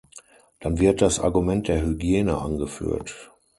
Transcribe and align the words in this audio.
Dann 0.61 0.79
wird 0.79 1.03
das 1.03 1.19
Argument 1.19 1.67
der 1.67 1.83
Hygiene 1.85 2.35
angeführt. 2.39 3.31